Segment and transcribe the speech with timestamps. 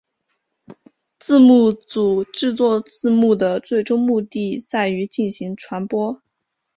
[1.19, 6.23] 字幕组制作字幕的最终目的在于进行传播。